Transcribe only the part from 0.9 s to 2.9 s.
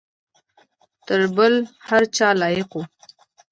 تر بل هر چا لایق وو.